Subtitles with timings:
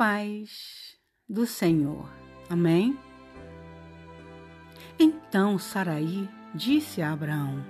[0.00, 0.96] paz
[1.28, 2.10] do Senhor.
[2.48, 2.98] Amém?
[4.98, 7.62] Então Saraí disse a Abraão: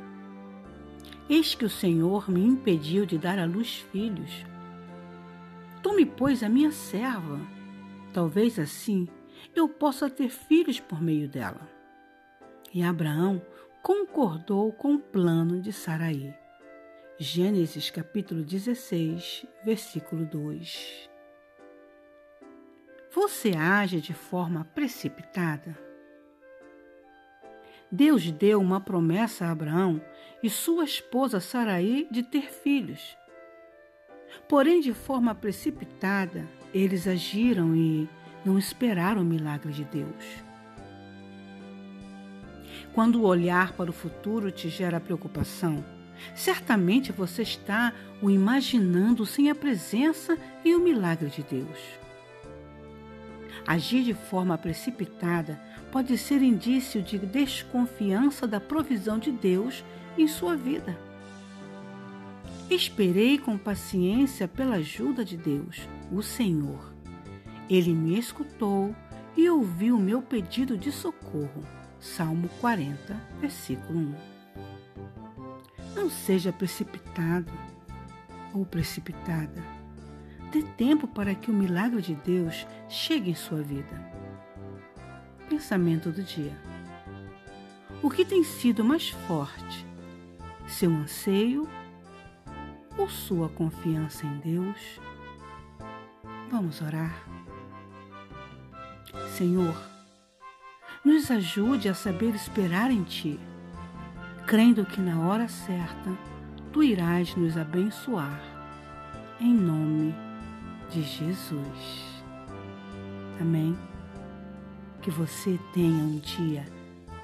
[1.29, 4.46] Eis que o Senhor me impediu de dar à luz filhos.
[5.82, 7.40] Tome, pois, a minha serva.
[8.12, 9.08] Talvez assim
[9.52, 11.68] eu possa ter filhos por meio dela.
[12.72, 13.42] E Abraão
[13.82, 16.32] concordou com o plano de Saraí.
[17.18, 21.09] Gênesis capítulo 16, versículo 2.
[23.13, 25.77] Você age de forma precipitada?
[27.91, 30.00] Deus deu uma promessa a Abraão
[30.41, 33.17] e sua esposa Saraí de ter filhos.
[34.48, 38.09] Porém, de forma precipitada, eles agiram e
[38.45, 40.25] não esperaram o milagre de Deus.
[42.95, 45.84] Quando o olhar para o futuro te gera preocupação,
[46.33, 52.00] certamente você está o imaginando sem a presença e o milagre de Deus.
[53.70, 55.56] Agir de forma precipitada
[55.92, 59.84] pode ser indício de desconfiança da provisão de Deus
[60.18, 60.98] em sua vida.
[62.68, 66.92] Esperei com paciência pela ajuda de Deus, o Senhor.
[67.68, 68.92] Ele me escutou
[69.36, 71.64] e ouviu o meu pedido de socorro.
[72.00, 74.14] Salmo 40, versículo 1.
[75.94, 77.52] Não seja precipitado
[78.52, 79.80] ou precipitada
[80.50, 84.10] Dê tempo para que o milagre de Deus chegue em sua vida.
[85.48, 86.56] Pensamento do dia.
[88.02, 89.86] O que tem sido mais forte?
[90.66, 91.68] Seu anseio
[92.98, 95.00] ou sua confiança em Deus?
[96.50, 97.24] Vamos orar.
[99.36, 99.76] Senhor,
[101.04, 103.38] nos ajude a saber esperar em Ti,
[104.46, 106.10] crendo que na hora certa
[106.72, 108.40] Tu irás nos abençoar.
[109.40, 110.30] Em nome de
[110.91, 112.22] de Jesus.
[113.41, 113.78] Amém?
[115.00, 116.66] Que você tenha um dia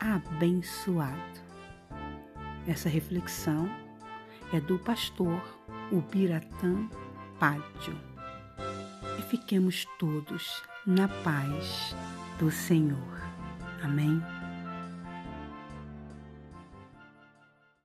[0.01, 1.17] abençoado.
[2.67, 3.69] Essa reflexão
[4.53, 5.43] é do pastor
[5.91, 6.89] Ubiratã
[7.39, 7.97] Pádio.
[9.19, 11.95] E fiquemos todos na paz
[12.39, 13.21] do Senhor.
[13.83, 14.23] Amém?